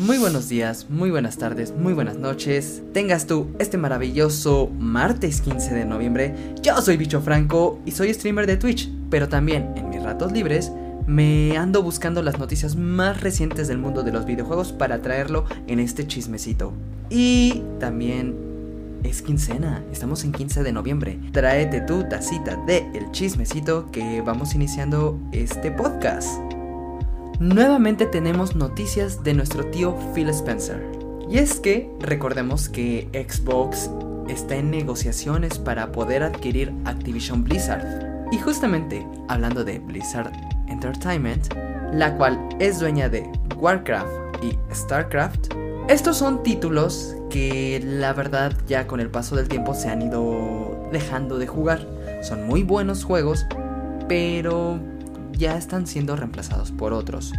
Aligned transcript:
Muy 0.00 0.16
buenos 0.16 0.48
días, 0.48 0.86
muy 0.88 1.10
buenas 1.10 1.36
tardes, 1.36 1.74
muy 1.76 1.92
buenas 1.92 2.16
noches. 2.16 2.82
Tengas 2.94 3.26
tú 3.26 3.48
este 3.58 3.76
maravilloso 3.76 4.70
martes 4.78 5.42
15 5.42 5.74
de 5.74 5.84
noviembre. 5.84 6.34
Yo 6.62 6.80
soy 6.80 6.96
Bicho 6.96 7.20
Franco 7.20 7.78
y 7.84 7.90
soy 7.90 8.14
streamer 8.14 8.46
de 8.46 8.56
Twitch, 8.56 8.90
pero 9.10 9.28
también 9.28 9.74
en 9.76 9.90
mis 9.90 10.02
ratos 10.02 10.32
libres 10.32 10.72
me 11.06 11.54
ando 11.58 11.82
buscando 11.82 12.22
las 12.22 12.38
noticias 12.38 12.76
más 12.76 13.20
recientes 13.20 13.68
del 13.68 13.76
mundo 13.76 14.02
de 14.02 14.12
los 14.12 14.24
videojuegos 14.24 14.72
para 14.72 15.02
traerlo 15.02 15.44
en 15.66 15.80
este 15.80 16.06
chismecito. 16.06 16.72
Y 17.10 17.62
también 17.78 18.34
es 19.02 19.20
quincena, 19.20 19.84
estamos 19.92 20.24
en 20.24 20.32
15 20.32 20.62
de 20.62 20.72
noviembre. 20.72 21.20
Tráete 21.32 21.82
tu 21.82 22.08
tacita 22.08 22.56
de 22.66 22.90
el 22.94 23.10
chismecito 23.10 23.90
que 23.92 24.22
vamos 24.22 24.54
iniciando 24.54 25.20
este 25.32 25.70
podcast. 25.70 26.40
Nuevamente 27.40 28.04
tenemos 28.04 28.54
noticias 28.54 29.24
de 29.24 29.32
nuestro 29.32 29.64
tío 29.64 29.96
Phil 30.14 30.28
Spencer. 30.28 30.84
Y 31.26 31.38
es 31.38 31.58
que 31.58 31.90
recordemos 31.98 32.68
que 32.68 33.08
Xbox 33.14 33.90
está 34.28 34.56
en 34.56 34.70
negociaciones 34.70 35.58
para 35.58 35.90
poder 35.90 36.22
adquirir 36.22 36.70
Activision 36.84 37.42
Blizzard. 37.42 38.28
Y 38.30 38.36
justamente 38.36 39.06
hablando 39.28 39.64
de 39.64 39.78
Blizzard 39.78 40.30
Entertainment, 40.68 41.54
la 41.94 42.14
cual 42.18 42.38
es 42.58 42.78
dueña 42.78 43.08
de 43.08 43.26
Warcraft 43.56 44.44
y 44.44 44.58
Starcraft, 44.74 45.54
estos 45.88 46.18
son 46.18 46.42
títulos 46.42 47.16
que 47.30 47.80
la 47.82 48.12
verdad 48.12 48.52
ya 48.68 48.86
con 48.86 49.00
el 49.00 49.08
paso 49.08 49.34
del 49.34 49.48
tiempo 49.48 49.74
se 49.74 49.88
han 49.88 50.02
ido 50.02 50.90
dejando 50.92 51.38
de 51.38 51.46
jugar. 51.46 51.86
Son 52.20 52.46
muy 52.46 52.64
buenos 52.64 53.02
juegos, 53.02 53.46
pero 54.08 54.78
ya 55.40 55.56
están 55.56 55.86
siendo 55.86 56.14
reemplazados 56.14 56.70
por 56.70 56.92
otros. 56.92 57.32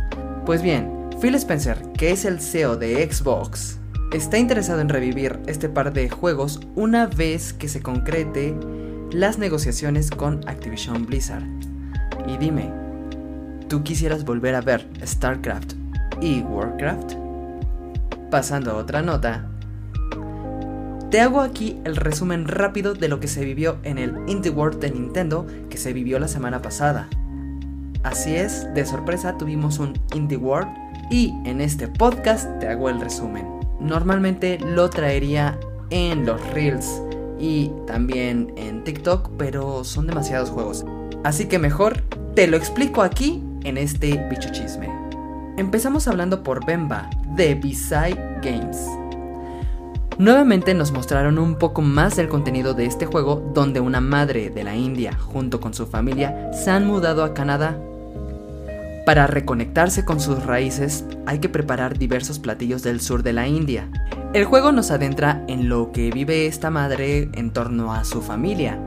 Pues 0.45 0.61
bien, 0.61 0.91
Phil 1.21 1.35
Spencer, 1.35 1.77
que 1.93 2.11
es 2.11 2.25
el 2.25 2.41
CEO 2.41 2.75
de 2.75 3.09
Xbox, 3.09 3.79
está 4.11 4.39
interesado 4.39 4.81
en 4.81 4.89
revivir 4.89 5.39
este 5.45 5.69
par 5.69 5.93
de 5.93 6.09
juegos 6.09 6.59
una 6.75 7.05
vez 7.05 7.53
que 7.53 7.69
se 7.69 7.81
concrete 7.81 8.55
las 9.11 9.37
negociaciones 9.37 10.09
con 10.09 10.41
Activision 10.47 11.05
Blizzard. 11.05 11.45
Y 12.27 12.37
dime, 12.37 12.71
¿tú 13.69 13.83
quisieras 13.83 14.25
volver 14.25 14.55
a 14.55 14.61
ver 14.61 14.89
StarCraft 15.05 15.73
y 16.21 16.41
Warcraft? 16.41 17.13
Pasando 18.31 18.71
a 18.71 18.75
otra 18.77 19.03
nota, 19.03 19.47
te 21.11 21.19
hago 21.19 21.41
aquí 21.41 21.79
el 21.83 21.97
resumen 21.97 22.47
rápido 22.47 22.93
de 22.93 23.09
lo 23.09 23.19
que 23.19 23.27
se 23.27 23.45
vivió 23.45 23.77
en 23.83 23.97
el 23.97 24.15
Indie 24.27 24.49
World 24.49 24.79
de 24.79 24.91
Nintendo 24.91 25.45
que 25.69 25.77
se 25.77 25.93
vivió 25.93 26.17
la 26.19 26.29
semana 26.29 26.61
pasada. 26.61 27.09
Así 28.03 28.35
es, 28.35 28.67
de 28.73 28.85
sorpresa 28.85 29.37
tuvimos 29.37 29.77
un 29.77 29.93
Indie 30.15 30.37
World 30.37 30.69
y 31.11 31.33
en 31.45 31.61
este 31.61 31.87
podcast 31.87 32.47
te 32.59 32.67
hago 32.67 32.89
el 32.89 32.99
resumen. 32.99 33.45
Normalmente 33.79 34.57
lo 34.59 34.89
traería 34.89 35.59
en 35.91 36.25
los 36.25 36.41
Reels 36.51 37.01
y 37.39 37.71
también 37.85 38.53
en 38.55 38.83
TikTok, 38.83 39.31
pero 39.37 39.83
son 39.83 40.07
demasiados 40.07 40.49
juegos. 40.49 40.85
Así 41.23 41.45
que 41.45 41.59
mejor 41.59 42.01
te 42.35 42.47
lo 42.47 42.57
explico 42.57 43.03
aquí 43.03 43.43
en 43.63 43.77
este 43.77 44.17
bicho 44.29 44.49
chisme. 44.51 44.89
Empezamos 45.57 46.07
hablando 46.07 46.43
por 46.43 46.65
Bemba 46.65 47.09
de 47.35 47.53
Beside 47.55 48.39
Games. 48.41 48.77
Nuevamente 50.17 50.73
nos 50.73 50.91
mostraron 50.91 51.39
un 51.39 51.55
poco 51.55 51.81
más 51.81 52.15
del 52.15 52.29
contenido 52.29 52.73
de 52.73 52.85
este 52.85 53.05
juego 53.05 53.51
donde 53.53 53.79
una 53.79 54.01
madre 54.01 54.49
de 54.49 54.63
la 54.63 54.75
India 54.75 55.17
junto 55.17 55.59
con 55.59 55.73
su 55.73 55.87
familia 55.87 56.51
se 56.53 56.69
han 56.71 56.85
mudado 56.85 57.23
a 57.23 57.33
Canadá. 57.33 57.79
Para 59.05 59.25
reconectarse 59.25 60.05
con 60.05 60.19
sus 60.19 60.45
raíces 60.45 61.05
hay 61.25 61.39
que 61.39 61.49
preparar 61.49 61.97
diversos 61.97 62.37
platillos 62.37 62.83
del 62.83 63.01
sur 63.01 63.23
de 63.23 63.33
la 63.33 63.47
India. 63.47 63.89
El 64.33 64.45
juego 64.45 64.71
nos 64.71 64.91
adentra 64.91 65.43
en 65.47 65.69
lo 65.69 65.91
que 65.91 66.11
vive 66.11 66.45
esta 66.45 66.69
madre 66.69 67.29
en 67.33 67.51
torno 67.51 67.93
a 67.93 68.03
su 68.03 68.21
familia, 68.21 68.79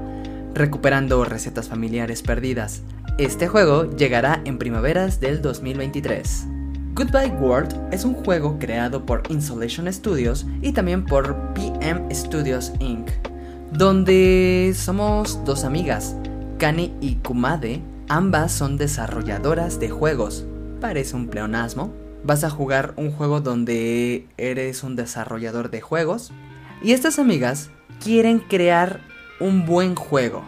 recuperando 0.55 1.25
recetas 1.25 1.69
familiares 1.69 2.23
perdidas. 2.23 2.83
Este 3.19 3.49
juego 3.49 3.91
llegará 3.97 4.41
en 4.45 4.59
primaveras 4.59 5.19
del 5.19 5.43
2023. 5.43 6.47
Goodbye 6.95 7.35
World 7.41 7.75
es 7.93 8.05
un 8.05 8.15
juego 8.15 8.57
creado 8.61 9.05
por 9.05 9.25
Insolation 9.29 9.93
Studios 9.93 10.47
y 10.63 10.71
también 10.71 11.05
por 11.05 11.37
PM 11.55 12.15
Studios 12.15 12.73
Inc., 12.79 13.11
donde 13.73 14.73
somos 14.77 15.45
dos 15.45 15.65
amigas, 15.65 16.15
Kani 16.59 16.95
y 17.01 17.17
Kumade, 17.17 17.83
ambas 18.09 18.53
son 18.53 18.77
desarrolladoras 18.77 19.81
de 19.81 19.91
juegos. 19.91 20.45
Parece 20.81 21.17
un 21.17 21.29
pleonasmo. 21.29 21.93
Vas 22.25 22.45
a 22.45 22.51
jugar 22.51 22.95
un 22.97 23.11
juego 23.11 23.41
donde 23.41 24.27
eres 24.37 24.83
un 24.83 24.97
desarrollador 24.97 25.71
de 25.71 25.81
juegos 25.81 26.33
y 26.83 26.93
estas 26.93 27.19
amigas 27.19 27.71
quieren 28.03 28.39
crear 28.39 29.01
un 29.41 29.67
buen 29.67 29.95
juego. 29.95 30.43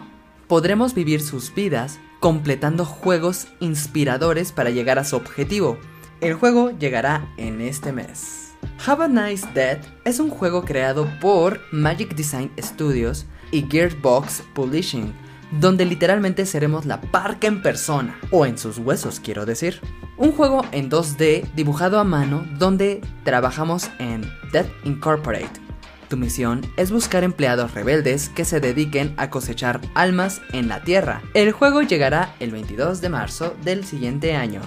Podremos 0.47 0.93
vivir 0.93 1.21
sus 1.21 1.53
vidas 1.53 1.99
completando 2.19 2.85
juegos 2.85 3.47
inspiradores 3.59 4.51
para 4.51 4.71
llegar 4.71 4.97
a 4.97 5.03
su 5.03 5.15
objetivo 5.15 5.77
el 6.19 6.33
juego 6.33 6.71
llegará 6.71 7.31
en 7.37 7.61
este 7.61 7.91
mes. 7.91 8.53
Have 8.85 9.03
a 9.03 9.07
Nice 9.07 9.47
Dead 9.53 9.77
es 10.03 10.19
un 10.19 10.31
juego 10.31 10.65
creado 10.65 11.07
por 11.21 11.61
Magic 11.71 12.15
Design 12.15 12.51
Studios 12.59 13.27
y 13.51 13.67
Gearbox 13.69 14.43
Publishing, 14.55 15.13
donde 15.51 15.85
literalmente 15.85 16.45
seremos 16.45 16.85
la 16.85 17.01
parca 17.01 17.47
en 17.47 17.61
persona, 17.61 18.19
o 18.31 18.45
en 18.45 18.57
sus 18.57 18.77
huesos 18.77 19.19
quiero 19.19 19.45
decir. 19.45 19.81
Un 20.17 20.31
juego 20.31 20.65
en 20.71 20.89
2D 20.89 21.51
dibujado 21.53 21.99
a 21.99 22.03
mano 22.03 22.45
donde 22.57 23.01
trabajamos 23.23 23.89
en 23.99 24.21
Dead 24.51 24.65
Incorporate. 24.83 25.61
Tu 26.09 26.17
misión 26.17 26.61
es 26.77 26.91
buscar 26.91 27.23
empleados 27.23 27.73
rebeldes 27.73 28.29
que 28.29 28.45
se 28.45 28.59
dediquen 28.59 29.13
a 29.17 29.29
cosechar 29.29 29.81
almas 29.93 30.41
en 30.53 30.69
la 30.69 30.81
Tierra. 30.81 31.21
El 31.33 31.51
juego 31.51 31.81
llegará 31.81 32.33
el 32.39 32.51
22 32.51 33.01
de 33.01 33.09
marzo 33.09 33.55
del 33.63 33.85
siguiente 33.85 34.33
año. 34.33 34.61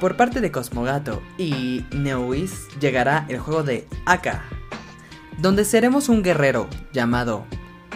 Por 0.00 0.16
parte 0.16 0.40
de 0.40 0.50
Cosmogato 0.50 1.22
y 1.38 1.84
Neois 1.92 2.66
llegará 2.80 3.26
el 3.28 3.38
juego 3.38 3.62
de 3.62 3.86
Aka, 4.06 4.42
donde 5.38 5.64
seremos 5.64 6.08
un 6.08 6.22
guerrero 6.22 6.66
llamado 6.92 7.44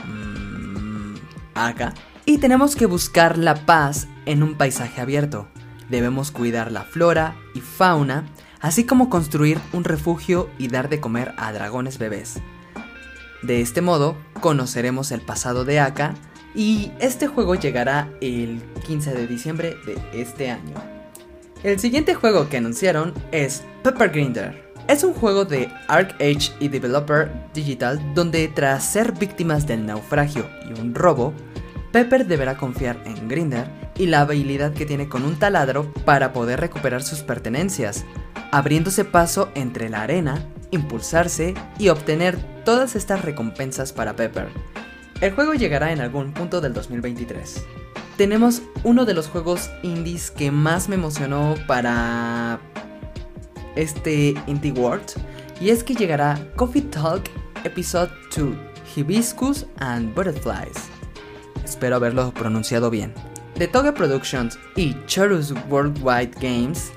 mmm, 0.06 1.14
Aka 1.54 1.94
y 2.30 2.38
tenemos 2.38 2.76
que 2.76 2.86
buscar 2.86 3.38
la 3.38 3.66
paz 3.66 4.06
en 4.24 4.44
un 4.44 4.54
paisaje 4.54 5.00
abierto. 5.00 5.48
Debemos 5.88 6.30
cuidar 6.30 6.70
la 6.70 6.84
flora 6.84 7.34
y 7.56 7.60
fauna, 7.60 8.24
así 8.60 8.84
como 8.84 9.10
construir 9.10 9.58
un 9.72 9.82
refugio 9.82 10.48
y 10.56 10.68
dar 10.68 10.88
de 10.88 11.00
comer 11.00 11.34
a 11.38 11.52
dragones 11.52 11.98
bebés. 11.98 12.36
De 13.42 13.60
este 13.60 13.80
modo, 13.80 14.16
conoceremos 14.40 15.10
el 15.10 15.22
pasado 15.22 15.64
de 15.64 15.80
Aka 15.80 16.14
y 16.54 16.92
este 17.00 17.26
juego 17.26 17.56
llegará 17.56 18.08
el 18.20 18.62
15 18.86 19.12
de 19.12 19.26
diciembre 19.26 19.76
de 19.84 19.98
este 20.12 20.52
año. 20.52 20.76
El 21.64 21.80
siguiente 21.80 22.14
juego 22.14 22.48
que 22.48 22.58
anunciaron 22.58 23.12
es 23.32 23.64
Pepper 23.82 24.10
Grinder. 24.10 24.70
Es 24.86 25.02
un 25.02 25.14
juego 25.14 25.44
de 25.44 25.68
Arc 25.88 26.14
Age 26.20 26.52
y 26.60 26.68
Developer 26.68 27.28
Digital 27.54 28.00
donde 28.14 28.46
tras 28.46 28.84
ser 28.84 29.18
víctimas 29.18 29.66
del 29.66 29.84
naufragio 29.84 30.48
y 30.68 30.80
un 30.80 30.94
robo, 30.94 31.34
Pepper 31.92 32.26
deberá 32.26 32.56
confiar 32.56 33.02
en 33.04 33.28
Grinder 33.28 33.68
y 33.96 34.06
la 34.06 34.20
habilidad 34.20 34.72
que 34.72 34.86
tiene 34.86 35.08
con 35.08 35.24
un 35.24 35.38
taladro 35.38 35.92
para 36.04 36.32
poder 36.32 36.60
recuperar 36.60 37.02
sus 37.02 37.20
pertenencias, 37.20 38.04
abriéndose 38.52 39.04
paso 39.04 39.50
entre 39.54 39.88
la 39.88 40.02
arena, 40.02 40.46
impulsarse 40.70 41.54
y 41.78 41.88
obtener 41.88 42.38
todas 42.64 42.96
estas 42.96 43.22
recompensas 43.22 43.92
para 43.92 44.14
Pepper. 44.14 44.48
El 45.20 45.32
juego 45.32 45.54
llegará 45.54 45.92
en 45.92 46.00
algún 46.00 46.32
punto 46.32 46.60
del 46.60 46.72
2023 46.72 47.64
tenemos 48.20 48.60
uno 48.84 49.06
de 49.06 49.14
los 49.14 49.28
juegos 49.28 49.70
indies 49.82 50.30
que 50.30 50.50
más 50.50 50.90
me 50.90 50.96
emocionó 50.96 51.54
para 51.66 52.60
este 53.76 54.34
Indie 54.46 54.72
World. 54.72 55.06
Y 55.58 55.70
es 55.70 55.82
que 55.82 55.94
llegará 55.94 56.38
Coffee 56.54 56.82
Talk 56.82 57.30
Episode 57.64 58.10
2, 58.36 58.54
Hibiscus 58.94 59.64
and 59.78 60.14
Butterflies. 60.14 60.89
Espero 61.70 61.94
haberlo 61.94 62.34
pronunciado 62.34 62.90
bien. 62.90 63.14
De 63.54 63.68
Toga 63.68 63.94
Productions 63.94 64.58
y 64.74 64.96
Chorus 65.06 65.54
Worldwide 65.68 66.32
Games, 66.40 66.90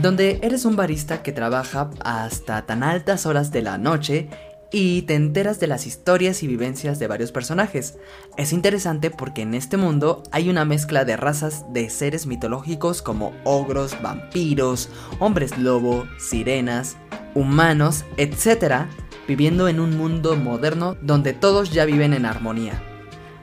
donde 0.00 0.38
eres 0.44 0.64
un 0.64 0.76
barista 0.76 1.24
que 1.24 1.32
trabaja 1.32 1.90
hasta 2.04 2.64
tan 2.66 2.84
altas 2.84 3.26
horas 3.26 3.50
de 3.50 3.62
la 3.62 3.78
noche 3.78 4.28
y 4.70 5.02
te 5.02 5.16
enteras 5.16 5.58
de 5.58 5.66
las 5.66 5.88
historias 5.88 6.44
y 6.44 6.46
vivencias 6.46 7.00
de 7.00 7.08
varios 7.08 7.32
personajes. 7.32 7.98
Es 8.36 8.52
interesante 8.52 9.10
porque 9.10 9.42
en 9.42 9.54
este 9.54 9.76
mundo 9.76 10.22
hay 10.30 10.50
una 10.50 10.64
mezcla 10.64 11.04
de 11.04 11.16
razas 11.16 11.64
de 11.72 11.90
seres 11.90 12.28
mitológicos 12.28 13.02
como 13.02 13.32
ogros, 13.42 14.00
vampiros, 14.00 14.88
hombres 15.18 15.58
lobo, 15.58 16.06
sirenas, 16.20 16.96
humanos, 17.34 18.04
etc., 18.18 18.86
viviendo 19.26 19.66
en 19.66 19.80
un 19.80 19.98
mundo 19.98 20.36
moderno 20.36 20.96
donde 21.02 21.32
todos 21.32 21.72
ya 21.72 21.84
viven 21.84 22.14
en 22.14 22.24
armonía. 22.24 22.80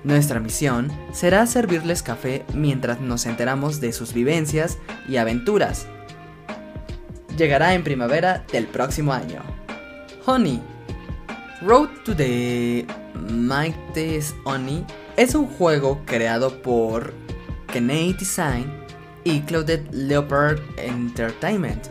Nuestra 0.03 0.39
misión 0.39 0.91
será 1.13 1.45
servirles 1.45 2.03
café 2.03 2.45
mientras 2.53 2.99
nos 2.99 3.25
enteramos 3.25 3.79
de 3.79 3.93
sus 3.93 4.13
vivencias 4.13 4.77
y 5.07 5.17
aventuras. 5.17 5.87
llegará 7.37 7.73
en 7.73 7.83
primavera 7.83 8.43
del 8.51 8.67
próximo 8.67 9.13
año. 9.13 9.41
Honey. 10.25 10.61
Road 11.61 11.89
to 12.03 12.15
the 12.15 12.85
Mightiest 13.29 14.35
Honey 14.43 14.85
es 15.15 15.33
un 15.33 15.47
juego 15.47 16.01
creado 16.05 16.61
por 16.61 17.13
Kenei 17.67 18.13
Design 18.13 18.71
y 19.23 19.41
Clouded 19.41 19.89
Leopard 19.91 20.59
Entertainment. 20.77 21.87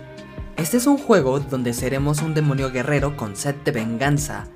Este 0.56 0.76
es 0.76 0.86
un 0.86 0.98
juego 0.98 1.40
donde 1.40 1.72
seremos 1.72 2.20
un 2.20 2.34
demonio 2.34 2.70
guerrero 2.70 3.16
con 3.16 3.34
set 3.34 3.64
de 3.64 3.72
venganza, 3.72 4.46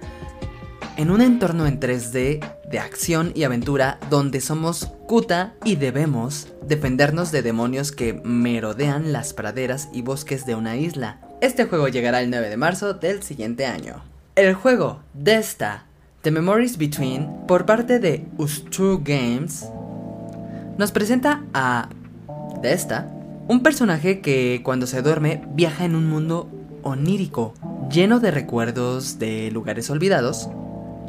en 0.96 1.10
un 1.10 1.20
entorno 1.20 1.66
en 1.66 1.78
3D 1.78 2.40
de 2.70 2.78
acción 2.78 3.32
y 3.34 3.44
aventura 3.44 3.98
donde 4.10 4.40
somos 4.40 4.92
Kuta 5.06 5.54
y 5.64 5.76
debemos 5.76 6.48
defendernos 6.66 7.32
de 7.32 7.42
demonios 7.42 7.92
que 7.92 8.14
merodean 8.24 9.12
las 9.12 9.34
praderas 9.34 9.88
y 9.92 10.02
bosques 10.02 10.46
de 10.46 10.54
una 10.54 10.76
isla. 10.76 11.20
Este 11.40 11.64
juego 11.64 11.88
llegará 11.88 12.20
el 12.22 12.30
9 12.30 12.48
de 12.48 12.56
marzo 12.56 12.94
del 12.94 13.22
siguiente 13.22 13.66
año. 13.66 14.02
El 14.34 14.54
juego 14.54 15.00
Desta, 15.12 15.84
The 16.22 16.30
Memories 16.30 16.78
Between, 16.78 17.46
por 17.46 17.66
parte 17.66 17.98
de 17.98 18.26
Ustu 18.38 19.02
Games, 19.04 19.66
nos 20.78 20.92
presenta 20.92 21.44
a 21.52 21.88
Desta, 22.62 23.12
un 23.48 23.62
personaje 23.62 24.20
que 24.20 24.62
cuando 24.64 24.86
se 24.86 25.02
duerme 25.02 25.42
viaja 25.50 25.84
en 25.84 25.94
un 25.94 26.08
mundo 26.08 26.50
onírico, 26.82 27.54
lleno 27.90 28.18
de 28.18 28.30
recuerdos 28.30 29.18
de 29.18 29.50
lugares 29.50 29.90
olvidados 29.90 30.48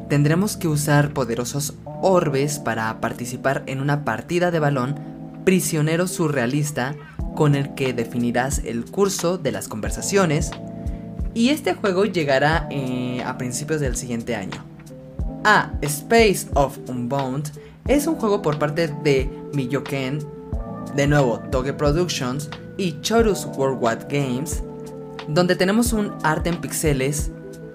tendremos 0.09 0.57
que 0.57 0.67
usar 0.67 1.13
poderosos 1.13 1.73
orbes 2.01 2.59
para 2.59 2.99
participar 3.01 3.63
en 3.65 3.81
una 3.81 4.05
partida 4.05 4.51
de 4.51 4.59
balón 4.59 4.95
prisionero 5.43 6.07
surrealista 6.07 6.95
con 7.35 7.55
el 7.55 7.75
que 7.75 7.93
definirás 7.93 8.61
el 8.65 8.85
curso 8.85 9.37
de 9.37 9.51
las 9.51 9.67
conversaciones 9.67 10.51
y 11.33 11.49
este 11.49 11.73
juego 11.73 12.05
llegará 12.05 12.67
eh, 12.71 13.21
a 13.23 13.37
principios 13.37 13.79
del 13.79 13.95
siguiente 13.95 14.35
año. 14.35 14.63
A 15.43 15.71
Space 15.81 16.47
of 16.55 16.77
Unbound 16.87 17.51
es 17.87 18.07
un 18.07 18.15
juego 18.15 18.41
por 18.41 18.57
parte 18.57 18.87
de 19.03 19.29
Miyoken, 19.53 20.19
de 20.95 21.07
nuevo 21.07 21.39
Toge 21.51 21.73
Productions 21.73 22.49
y 22.77 22.99
Chorus 23.01 23.45
Worldwide 23.55 24.07
Games, 24.09 24.63
donde 25.27 25.55
tenemos 25.55 25.93
un 25.93 26.11
arte 26.23 26.49
en 26.49 26.59
pixeles 26.59 27.31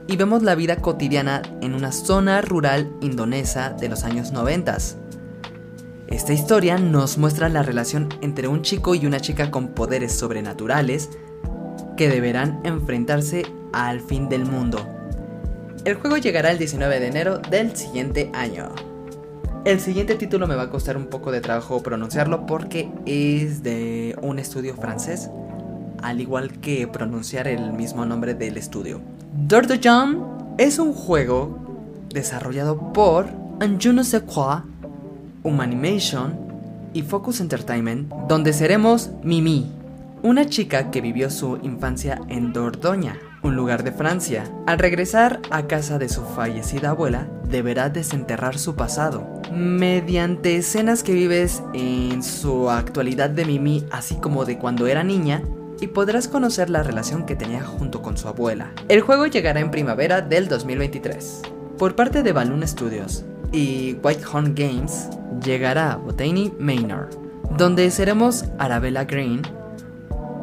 y 0.06 0.16
vemos 0.16 0.42
la 0.42 0.54
vida 0.54 0.76
cotidiana 0.76 1.42
en 1.60 1.74
una 1.74 1.92
zona 1.92 2.40
rural 2.40 2.92
indonesa 3.00 3.70
de 3.70 3.88
los 3.88 4.04
años 4.04 4.32
90. 4.32 4.76
Esta 6.08 6.32
historia 6.32 6.76
nos 6.76 7.16
muestra 7.18 7.48
la 7.48 7.62
relación 7.62 8.08
entre 8.20 8.48
un 8.48 8.62
chico 8.62 8.94
y 8.94 9.06
una 9.06 9.20
chica 9.20 9.50
con 9.50 9.68
poderes 9.68 10.12
sobrenaturales 10.12 11.08
que 11.96 12.08
deberán 12.08 12.60
enfrentarse 12.64 13.46
al 13.72 14.00
fin 14.00 14.28
del 14.28 14.44
mundo. 14.44 14.86
El 15.84 15.94
juego 15.94 16.16
llegará 16.16 16.50
el 16.50 16.58
19 16.58 17.00
de 17.00 17.06
enero 17.06 17.38
del 17.38 17.74
siguiente 17.74 18.30
año. 18.34 18.68
El 19.64 19.80
siguiente 19.80 20.16
título 20.16 20.46
me 20.46 20.54
va 20.54 20.62
a 20.62 20.70
costar 20.70 20.96
un 20.96 21.06
poco 21.06 21.32
de 21.32 21.40
trabajo 21.40 21.82
pronunciarlo 21.82 22.46
porque 22.46 22.90
es 23.06 23.62
de 23.62 24.16
un 24.20 24.38
estudio 24.38 24.74
francés, 24.74 25.30
al 26.02 26.20
igual 26.20 26.60
que 26.60 26.88
pronunciar 26.88 27.48
el 27.48 27.72
mismo 27.72 28.04
nombre 28.04 28.34
del 28.34 28.56
estudio. 28.56 29.00
Dirty 29.34 29.80
Jam 29.82 30.56
es 30.58 30.78
un 30.78 30.92
juego 30.92 31.58
desarrollado 32.10 32.92
por 32.92 33.30
Anjuno 33.60 34.04
Sequa, 34.04 34.66
Humanimation 35.42 36.36
y 36.92 37.00
Focus 37.00 37.40
Entertainment, 37.40 38.12
donde 38.28 38.52
seremos 38.52 39.10
Mimi, 39.22 39.72
una 40.22 40.44
chica 40.44 40.90
que 40.90 41.00
vivió 41.00 41.30
su 41.30 41.58
infancia 41.62 42.20
en 42.28 42.52
Dordoña, 42.52 43.16
un 43.42 43.56
lugar 43.56 43.84
de 43.84 43.92
Francia. 43.92 44.44
Al 44.66 44.78
regresar 44.78 45.40
a 45.50 45.66
casa 45.66 45.98
de 45.98 46.10
su 46.10 46.22
fallecida 46.24 46.90
abuela, 46.90 47.26
deberá 47.48 47.88
desenterrar 47.88 48.58
su 48.58 48.76
pasado. 48.76 49.26
Mediante 49.50 50.56
escenas 50.56 51.02
que 51.02 51.14
vives 51.14 51.62
en 51.72 52.22
su 52.22 52.68
actualidad 52.68 53.30
de 53.30 53.46
Mimi, 53.46 53.86
así 53.92 54.16
como 54.16 54.44
de 54.44 54.58
cuando 54.58 54.86
era 54.86 55.02
niña, 55.02 55.42
y 55.82 55.88
podrás 55.88 56.28
conocer 56.28 56.70
la 56.70 56.84
relación 56.84 57.26
que 57.26 57.34
tenía 57.34 57.64
junto 57.64 58.02
con 58.02 58.16
su 58.16 58.28
abuela. 58.28 58.72
El 58.88 59.00
juego 59.00 59.26
llegará 59.26 59.58
en 59.58 59.72
primavera 59.72 60.20
del 60.20 60.46
2023. 60.46 61.42
Por 61.76 61.96
parte 61.96 62.22
de 62.22 62.32
Balloon 62.32 62.66
Studios 62.68 63.24
y 63.50 63.94
Whitehorn 64.00 64.54
Games, 64.54 65.08
llegará 65.44 65.96
Botany 65.96 66.52
Manor, 66.60 67.10
donde 67.58 67.90
seremos 67.90 68.44
Arabella 68.60 69.04
Green, 69.04 69.42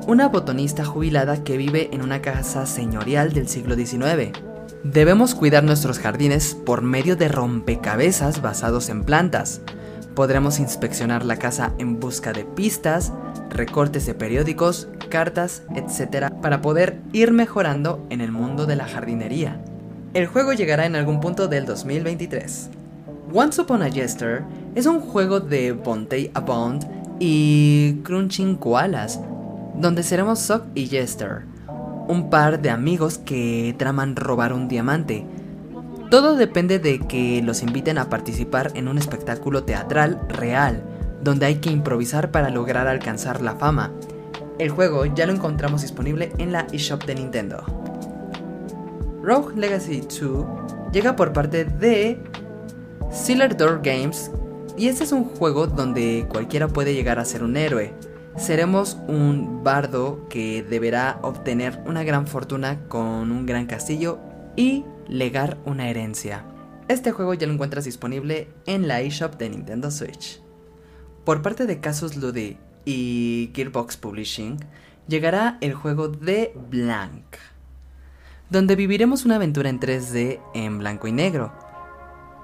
una 0.07 0.27
botonista 0.27 0.83
jubilada 0.83 1.41
que 1.41 1.55
vive 1.55 1.89
en 1.93 2.01
una 2.01 2.21
casa 2.21 2.65
señorial 2.65 3.31
del 3.31 3.47
siglo 3.47 3.75
XIX. 3.75 4.37
Debemos 4.83 5.35
cuidar 5.35 5.63
nuestros 5.63 5.99
jardines 5.99 6.53
por 6.53 6.81
medio 6.81 7.15
de 7.15 7.29
rompecabezas 7.29 8.41
basados 8.41 8.89
en 8.89 9.05
plantas. 9.05 9.61
Podremos 10.15 10.59
inspeccionar 10.59 11.23
la 11.23 11.37
casa 11.37 11.71
en 11.77 11.97
busca 12.01 12.33
de 12.33 12.43
pistas, 12.43 13.13
recortes 13.49 14.05
de 14.05 14.13
periódicos 14.13 14.87
cartas, 15.09 15.63
etc., 15.75 16.27
para 16.41 16.61
poder 16.61 16.99
ir 17.13 17.31
mejorando 17.31 18.05
en 18.09 18.21
el 18.21 18.31
mundo 18.31 18.65
de 18.65 18.75
la 18.75 18.87
jardinería. 18.87 19.59
El 20.13 20.27
juego 20.27 20.53
llegará 20.53 20.85
en 20.85 20.95
algún 20.95 21.19
punto 21.19 21.47
del 21.47 21.65
2023. 21.65 22.69
Once 23.33 23.61
Upon 23.61 23.83
a 23.83 23.91
Jester 23.91 24.43
es 24.73 24.85
un 24.85 25.01
juego 25.01 25.39
de 25.39 25.71
Bontey 25.71 26.31
Abound 26.33 26.87
y 27.19 27.99
Crunching 28.03 28.55
Koalas, 28.55 29.19
donde 29.75 30.03
seremos 30.03 30.39
Sock 30.39 30.63
y 30.73 30.87
Jester, 30.87 31.43
un 32.07 32.29
par 32.29 32.61
de 32.61 32.71
amigos 32.71 33.19
que 33.19 33.75
traman 33.77 34.15
robar 34.15 34.51
un 34.51 34.67
diamante. 34.67 35.25
Todo 36.09 36.35
depende 36.35 36.79
de 36.79 36.99
que 36.99 37.41
los 37.43 37.61
inviten 37.61 37.99
a 37.99 38.09
participar 38.09 38.71
en 38.73 38.87
un 38.87 38.97
espectáculo 38.97 39.63
teatral 39.63 40.19
real, 40.27 40.81
donde 41.23 41.45
hay 41.45 41.55
que 41.55 41.71
improvisar 41.71 42.31
para 42.31 42.49
lograr 42.49 42.87
alcanzar 42.87 43.41
la 43.41 43.55
fama. 43.55 43.91
El 44.57 44.69
juego 44.69 45.05
ya 45.05 45.25
lo 45.25 45.33
encontramos 45.33 45.81
disponible 45.81 46.31
en 46.37 46.51
la 46.51 46.67
eShop 46.71 47.05
de 47.05 47.15
Nintendo. 47.15 47.63
Rogue 49.21 49.55
Legacy 49.55 50.01
2 50.01 50.45
llega 50.91 51.15
por 51.15 51.33
parte 51.33 51.65
de 51.65 52.17
Sealer 53.11 53.55
Door 53.55 53.81
Games 53.83 54.31
y 54.77 54.87
este 54.87 55.03
es 55.03 55.11
un 55.11 55.25
juego 55.25 55.67
donde 55.67 56.25
cualquiera 56.29 56.67
puede 56.67 56.93
llegar 56.93 57.19
a 57.19 57.25
ser 57.25 57.43
un 57.43 57.57
héroe. 57.57 57.93
Seremos 58.37 58.97
un 59.07 59.63
bardo 59.63 60.27
que 60.29 60.63
deberá 60.63 61.19
obtener 61.21 61.81
una 61.85 62.03
gran 62.03 62.27
fortuna 62.27 62.79
con 62.87 63.31
un 63.31 63.45
gran 63.45 63.65
castillo 63.65 64.19
y 64.55 64.85
legar 65.07 65.57
una 65.65 65.89
herencia. 65.89 66.45
Este 66.87 67.11
juego 67.11 67.33
ya 67.33 67.47
lo 67.47 67.53
encuentras 67.53 67.85
disponible 67.85 68.47
en 68.65 68.87
la 68.87 69.01
eShop 69.01 69.37
de 69.37 69.49
Nintendo 69.49 69.91
Switch. 69.91 70.41
Por 71.29 71.43
parte 71.43 71.67
de 71.67 71.79
Casus 71.79 72.15
Ludi 72.15 72.57
y 72.85 73.51
Gearbox 73.53 73.97
Publishing, 73.97 74.57
llegará 75.07 75.59
el 75.61 75.75
juego 75.75 76.07
de 76.07 76.55
Blank, 76.71 77.35
donde 78.49 78.75
viviremos 78.75 79.25
una 79.25 79.35
aventura 79.35 79.69
en 79.69 79.79
3D 79.79 80.39
en 80.55 80.79
blanco 80.79 81.07
y 81.07 81.11
negro, 81.11 81.53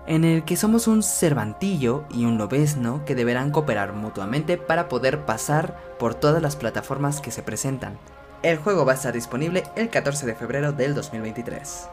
en 0.06 0.24
el 0.24 0.46
que 0.46 0.56
somos 0.56 0.88
un 0.88 1.02
cervantillo 1.02 2.06
y 2.12 2.26
un 2.26 2.38
lobesno 2.38 3.04
que 3.06 3.16
deberán 3.16 3.50
cooperar 3.50 3.94
mutuamente 3.94 4.56
para 4.60 4.88
poder 4.88 5.26
pasar 5.26 5.98
por 5.98 6.14
todas 6.14 6.44
las 6.44 6.56
plataformas 6.56 7.22
que 7.22 7.32
se 7.32 7.42
presentan. 7.42 7.98
El 8.44 8.60
juego 8.60 8.86
va 8.86 8.92
a 8.92 8.96
estar 8.98 9.16
disponible 9.16 9.64
el 9.76 9.90
14 9.90 10.28
de 10.28 10.36
febrero 10.36 10.74
del 10.74 10.94
2023. 10.94 11.88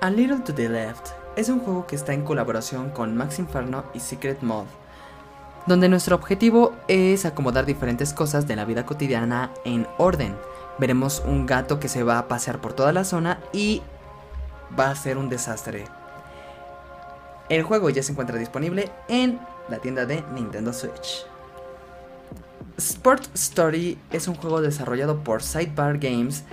A 0.00 0.10
Little 0.10 0.38
to 0.38 0.52
the 0.52 0.68
Left 0.68 1.10
es 1.36 1.48
un 1.48 1.60
juego 1.60 1.86
que 1.86 1.94
está 1.94 2.14
en 2.14 2.24
colaboración 2.24 2.90
con 2.90 3.16
Max 3.16 3.38
Inferno 3.38 3.84
y 3.94 4.00
Secret 4.00 4.42
Mod, 4.42 4.66
donde 5.66 5.88
nuestro 5.88 6.16
objetivo 6.16 6.72
es 6.88 7.26
acomodar 7.26 7.66
diferentes 7.66 8.12
cosas 8.12 8.46
de 8.46 8.56
la 8.56 8.64
vida 8.64 8.86
cotidiana 8.86 9.52
en 9.64 9.86
orden. 9.98 10.36
Veremos 10.78 11.22
un 11.26 11.46
gato 11.46 11.78
que 11.78 11.88
se 11.88 12.02
va 12.02 12.18
a 12.18 12.28
pasear 12.28 12.60
por 12.60 12.72
toda 12.72 12.92
la 12.92 13.04
zona 13.04 13.40
y 13.52 13.82
va 14.78 14.90
a 14.90 14.96
ser 14.96 15.18
un 15.18 15.28
desastre. 15.28 15.84
El 17.48 17.62
juego 17.64 17.90
ya 17.90 18.02
se 18.02 18.12
encuentra 18.12 18.38
disponible 18.38 18.90
en 19.08 19.38
la 19.68 19.78
tienda 19.78 20.06
de 20.06 20.22
Nintendo 20.32 20.72
Switch. 20.72 21.26
Sport 22.78 23.24
Story 23.34 23.98
es 24.10 24.28
un 24.28 24.36
juego 24.36 24.62
desarrollado 24.62 25.22
por 25.22 25.42
Sidebar 25.42 25.98
Games 25.98 26.44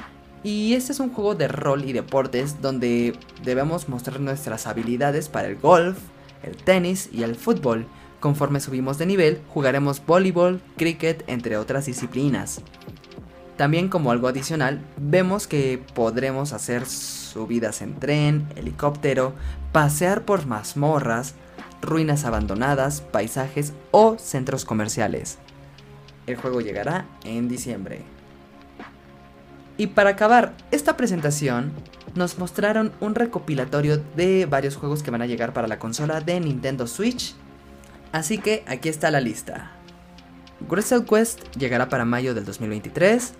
y 0.44 0.74
este 0.74 0.92
es 0.92 1.00
un 1.00 1.14
juego 1.14 1.36
de 1.36 1.48
rol 1.48 1.86
y 1.86 1.94
deportes 1.94 2.62
donde 2.62 3.18
debemos 3.44 3.88
mostrar 3.88 4.20
nuestras 4.20 4.68
habilidades 4.68 5.30
para 5.30 5.48
el 5.48 5.56
golf, 5.58 5.98
el 6.44 6.58
tenis 6.58 7.10
y 7.14 7.24
el 7.24 7.36
fútbol 7.36 7.88
Conforme 8.20 8.60
subimos 8.60 8.98
de 8.98 9.06
nivel, 9.06 9.42
jugaremos 9.54 10.04
voleibol, 10.06 10.62
cricket, 10.76 11.24
entre 11.28 11.58
otras 11.58 11.86
disciplinas. 11.86 12.62
También 13.58 13.90
como 13.90 14.12
algo 14.12 14.28
adicional, 14.28 14.82
vemos 14.98 15.48
que 15.48 15.82
podremos 15.94 16.54
hacer 16.54 16.86
subidas 16.86 17.82
en 17.82 17.96
tren, 17.96 18.48
helicóptero, 18.56 19.34
pasear 19.72 20.24
por 20.26 20.46
mazmorras, 20.46 21.36
ruinas 21.82 22.26
abandonadas, 22.26 23.02
paisajes 23.02 23.74
o 23.92 24.18
centros 24.18 24.66
comerciales. 24.66 25.38
El 26.28 26.36
juego 26.36 26.62
llegará 26.62 27.06
en 27.24 27.48
diciembre. 27.48 28.02
Y 29.78 29.88
para 29.88 30.12
acabar 30.12 30.54
esta 30.72 30.98
presentación, 30.98 31.72
nos 32.16 32.40
mostraron 32.40 32.92
un 33.00 33.16
recopilatorio 33.16 33.98
de 34.16 34.46
varios 34.48 34.76
juegos 34.76 35.04
que 35.04 35.12
van 35.12 35.22
a 35.22 35.28
llegar 35.28 35.54
para 35.54 35.68
la 35.68 35.78
consola 35.80 36.20
de 36.20 36.40
Nintendo 36.40 36.88
Switch. 36.88 37.36
Así 38.12 38.38
que 38.38 38.64
aquí 38.68 38.90
está 38.90 39.12
la 39.12 39.22
lista. 39.22 39.72
Wrestle 40.68 41.06
Quest 41.06 41.42
llegará 41.58 41.90
para 41.90 42.06
mayo 42.06 42.34
del 42.34 42.46
2023. 42.46 43.34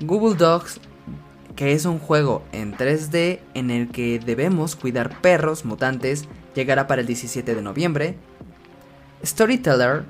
Google 0.00 0.36
Dogs, 0.36 0.80
que 1.56 1.72
es 1.72 1.84
un 1.84 1.98
juego 1.98 2.42
en 2.52 2.74
3D 2.74 3.40
en 3.54 3.70
el 3.70 3.90
que 3.90 4.18
debemos 4.18 4.76
cuidar 4.76 5.20
perros 5.20 5.64
mutantes, 5.64 6.26
llegará 6.54 6.86
para 6.86 7.02
el 7.02 7.06
17 7.06 7.54
de 7.54 7.62
noviembre. 7.62 8.16
Storyteller 9.24 10.04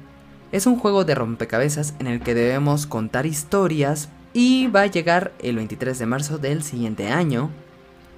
es 0.52 0.66
un 0.66 0.78
juego 0.78 1.04
de 1.04 1.14
rompecabezas 1.14 1.94
en 1.98 2.06
el 2.06 2.20
que 2.20 2.34
debemos 2.34 2.86
contar 2.86 3.26
historias 3.26 4.08
y 4.32 4.68
va 4.68 4.82
a 4.82 4.86
llegar 4.86 5.32
el 5.40 5.56
23 5.56 5.98
de 5.98 6.06
marzo 6.06 6.38
del 6.38 6.62
siguiente 6.62 7.08
año. 7.08 7.50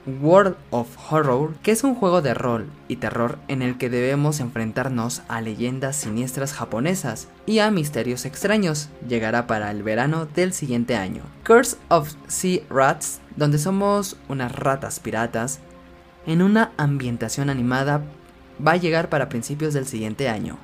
World 0.05 0.57
of 0.71 0.89
Horror, 1.11 1.55
que 1.63 1.71
es 1.71 1.85
un 1.85 1.95
juego 1.95 2.23
de 2.23 2.35
rol 2.35 2.67
y 2.89 2.97
terror 2.97 3.39
en 3.47 3.63
el 3.63 3.79
que 3.79 3.89
debemos 3.89 4.41
enfrentarnos 4.41 5.23
a 5.29 5.41
leyendas 5.41 5.95
siniestras 5.97 6.53
japonesas 6.53 7.29
y 7.47 7.61
a 7.61 7.71
misterios 7.71 8.25
extraños, 8.25 8.89
llegará 9.07 9.47
para 9.47 9.71
el 9.71 9.85
verano 9.85 10.27
del 10.27 10.53
siguiente 10.53 10.97
año. 10.97 11.23
Curse 11.47 11.77
of 11.89 12.13
Sea 12.27 12.63
Rats, 12.69 13.21
donde 13.37 13.59
somos 13.59 14.17
unas 14.29 14.51
ratas 14.51 14.99
piratas, 14.99 15.61
en 16.27 16.43
una 16.43 16.73
ambientación 16.77 17.49
animada, 17.49 18.03
va 18.65 18.73
a 18.73 18.77
llegar 18.77 19.09
para 19.09 19.29
principios 19.29 19.73
del 19.73 19.87
siguiente 19.87 20.29
año. 20.29 20.57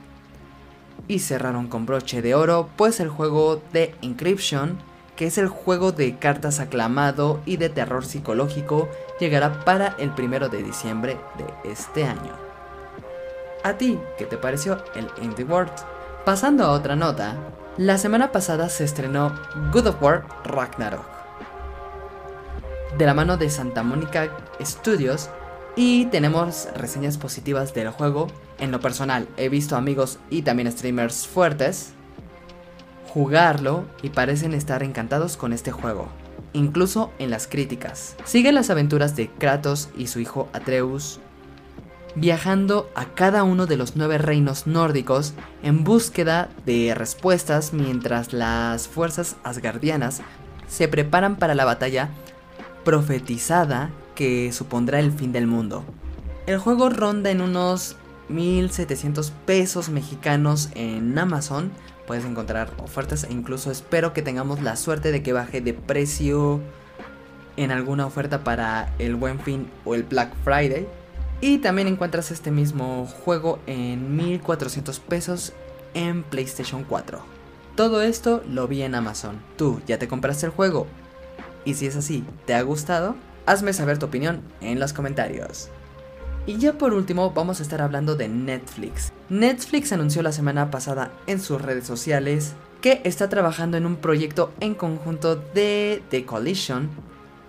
Y 1.06 1.20
cerraron 1.20 1.68
con 1.68 1.86
broche 1.86 2.22
de 2.22 2.34
oro, 2.34 2.68
pues 2.76 2.98
el 2.98 3.08
juego 3.08 3.62
de 3.72 3.94
Encryption, 4.02 4.78
que 5.18 5.26
es 5.26 5.36
el 5.36 5.48
juego 5.48 5.90
de 5.90 6.16
cartas 6.16 6.60
aclamado 6.60 7.40
y 7.44 7.56
de 7.56 7.68
terror 7.68 8.06
psicológico, 8.06 8.88
llegará 9.18 9.64
para 9.64 9.96
el 9.98 10.10
primero 10.14 10.48
de 10.48 10.62
diciembre 10.62 11.18
de 11.36 11.72
este 11.72 12.04
año. 12.04 12.32
¿A 13.64 13.72
ti 13.72 13.98
qué 14.16 14.26
te 14.26 14.36
pareció 14.36 14.78
el 14.94 15.08
Indie 15.20 15.44
World? 15.44 15.72
Pasando 16.24 16.64
a 16.64 16.70
otra 16.70 16.94
nota, 16.94 17.36
la 17.76 17.98
semana 17.98 18.30
pasada 18.30 18.68
se 18.68 18.84
estrenó 18.84 19.34
Good 19.72 19.88
of 19.88 20.00
War 20.00 20.24
Ragnarok. 20.44 21.04
De 22.96 23.04
la 23.04 23.12
mano 23.12 23.36
de 23.36 23.50
Santa 23.50 23.82
Mónica 23.82 24.30
Studios 24.60 25.30
y 25.74 26.06
tenemos 26.06 26.68
reseñas 26.76 27.18
positivas 27.18 27.74
del 27.74 27.90
juego. 27.90 28.28
En 28.60 28.70
lo 28.70 28.78
personal 28.78 29.26
he 29.36 29.48
visto 29.48 29.74
amigos 29.74 30.20
y 30.30 30.42
también 30.42 30.70
streamers 30.70 31.26
fuertes 31.26 31.94
jugarlo 33.08 33.84
y 34.02 34.10
parecen 34.10 34.54
estar 34.54 34.82
encantados 34.82 35.36
con 35.36 35.52
este 35.52 35.72
juego, 35.72 36.08
incluso 36.52 37.12
en 37.18 37.30
las 37.30 37.46
críticas. 37.46 38.16
Siguen 38.24 38.54
las 38.54 38.70
aventuras 38.70 39.16
de 39.16 39.28
Kratos 39.28 39.88
y 39.96 40.08
su 40.08 40.20
hijo 40.20 40.48
Atreus, 40.52 41.20
viajando 42.14 42.90
a 42.94 43.06
cada 43.06 43.44
uno 43.44 43.66
de 43.66 43.76
los 43.76 43.96
nueve 43.96 44.18
reinos 44.18 44.66
nórdicos 44.66 45.34
en 45.62 45.84
búsqueda 45.84 46.48
de 46.66 46.94
respuestas 46.94 47.72
mientras 47.72 48.32
las 48.32 48.88
fuerzas 48.88 49.36
asgardianas 49.44 50.22
se 50.68 50.88
preparan 50.88 51.36
para 51.36 51.54
la 51.54 51.64
batalla 51.64 52.10
profetizada 52.84 53.90
que 54.14 54.52
supondrá 54.52 55.00
el 55.00 55.12
fin 55.12 55.32
del 55.32 55.46
mundo. 55.46 55.84
El 56.46 56.58
juego 56.58 56.88
ronda 56.88 57.30
en 57.30 57.40
unos 57.40 57.96
1700 58.28 59.32
pesos 59.46 59.88
mexicanos 59.88 60.70
en 60.74 61.18
Amazon 61.18 61.70
puedes 62.06 62.24
encontrar 62.24 62.72
ofertas 62.78 63.24
e 63.24 63.32
incluso 63.32 63.70
espero 63.70 64.12
que 64.14 64.22
tengamos 64.22 64.62
la 64.62 64.76
suerte 64.76 65.12
de 65.12 65.22
que 65.22 65.32
baje 65.32 65.60
de 65.60 65.74
precio 65.74 66.60
en 67.56 67.70
alguna 67.70 68.06
oferta 68.06 68.44
para 68.44 68.94
el 68.98 69.14
Buen 69.16 69.40
Fin 69.40 69.70
o 69.84 69.94
el 69.94 70.04
Black 70.04 70.32
Friday. 70.42 70.88
Y 71.40 71.58
también 71.58 71.86
encuentras 71.86 72.30
este 72.30 72.50
mismo 72.50 73.06
juego 73.06 73.60
en 73.66 74.16
1400 74.16 74.98
pesos 75.00 75.52
en 75.94 76.22
PlayStation 76.22 76.84
4. 76.84 77.20
Todo 77.76 78.02
esto 78.02 78.42
lo 78.48 78.66
vi 78.66 78.82
en 78.82 78.94
Amazon. 78.94 79.40
¿Tú 79.56 79.80
ya 79.86 79.98
te 79.98 80.08
compraste 80.08 80.46
el 80.46 80.52
juego? 80.52 80.86
Y 81.64 81.74
si 81.74 81.86
es 81.86 81.94
así, 81.94 82.24
¿te 82.46 82.54
ha 82.54 82.62
gustado? 82.62 83.16
Hazme 83.46 83.72
saber 83.72 83.98
tu 83.98 84.06
opinión 84.06 84.42
en 84.60 84.80
los 84.80 84.92
comentarios. 84.92 85.70
Y 86.48 86.56
ya 86.56 86.72
por 86.72 86.94
último 86.94 87.32
vamos 87.32 87.60
a 87.60 87.62
estar 87.62 87.82
hablando 87.82 88.16
de 88.16 88.26
Netflix. 88.26 89.12
Netflix 89.28 89.92
anunció 89.92 90.22
la 90.22 90.32
semana 90.32 90.70
pasada 90.70 91.12
en 91.26 91.40
sus 91.40 91.60
redes 91.60 91.86
sociales 91.86 92.54
que 92.80 93.02
está 93.04 93.28
trabajando 93.28 93.76
en 93.76 93.84
un 93.84 93.96
proyecto 93.96 94.50
en 94.60 94.74
conjunto 94.74 95.36
de 95.36 96.02
The 96.08 96.24
Collision 96.24 96.88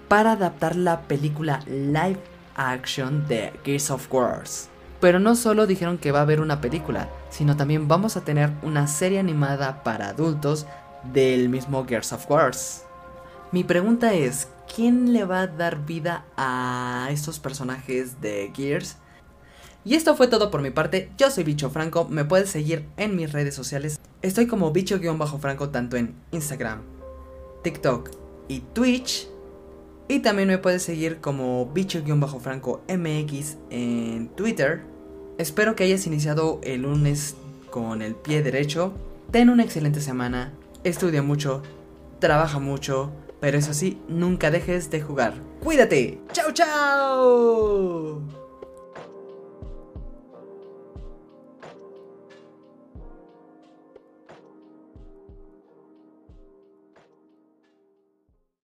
para 0.10 0.34
adaptar 0.34 0.76
la 0.76 1.04
película 1.04 1.62
live 1.66 2.20
action 2.58 3.26
de 3.30 3.54
Gears 3.64 3.90
of 3.90 4.14
Wars. 4.14 4.68
Pero 5.00 5.22
no 5.22 5.38
solo 5.38 5.66
dijeron 5.66 5.98
que 5.98 6.12
va 6.12 6.20
a 6.20 6.24
haber 6.24 6.42
una 6.42 6.60
película, 6.60 7.08
sino 7.30 7.56
también 7.56 7.88
vamos 7.88 8.18
a 8.18 8.26
tener 8.26 8.52
una 8.64 8.86
serie 8.88 9.20
animada 9.20 9.82
para 9.82 10.10
adultos 10.10 10.66
del 11.14 11.48
mismo 11.48 11.86
Gears 11.88 12.12
of 12.12 12.30
Wars. 12.30 12.84
Mi 13.54 13.64
pregunta 13.64 14.14
es, 14.14 14.50
quién 14.74 15.14
le 15.14 15.26
va 15.26 15.42
a 15.42 15.48
dar 15.48 15.86
vida 15.86 16.26
a 16.38 17.10
estos 17.12 17.40
personajes 17.40 18.22
de 18.22 18.52
Gears. 18.56 18.98
Y 19.86 19.96
esto 19.96 20.16
fue 20.16 20.28
todo 20.28 20.52
por 20.52 20.62
mi 20.62 20.72
parte, 20.72 21.10
yo 21.18 21.32
soy 21.32 21.44
Bicho 21.44 21.70
Franco, 21.70 22.06
me 22.08 22.26
puedes 22.26 22.50
seguir 22.50 22.86
en 22.98 23.16
mis 23.16 23.32
redes 23.32 23.56
sociales. 23.56 24.00
Estoy 24.22 24.46
como 24.48 24.72
bicho-franco 24.72 25.70
tanto 25.70 25.96
en 25.96 26.14
Instagram, 26.32 26.82
TikTok 27.64 28.12
y 28.48 28.60
Twitch. 28.60 29.28
Y 30.08 30.20
también 30.20 30.48
me 30.48 30.58
puedes 30.58 30.84
seguir 30.84 31.20
como 31.22 31.68
bicho-franco 31.68 32.82
MX 32.90 33.58
en 33.70 34.30
Twitter. 34.30 34.84
Espero 35.38 35.76
que 35.76 35.86
hayas 35.86 36.06
iniciado 36.08 36.60
el 36.64 36.82
lunes 36.82 37.36
con 37.70 38.02
el 38.02 38.16
pie 38.16 38.42
derecho. 38.42 38.94
Ten 39.32 39.50
una 39.50 39.64
excelente 39.64 40.02
semana, 40.02 40.52
estudia 40.84 41.22
mucho, 41.22 41.64
trabaja 42.20 42.60
mucho 42.60 43.12
pero 43.40 43.58
eso 43.58 43.74
sí, 43.74 44.02
nunca 44.08 44.52
dejes 44.52 44.90
de 44.90 45.02
jugar. 45.02 45.34
¡Cuídate! 45.64 46.22
¡Chao, 46.32 46.52
chao! 46.52 48.39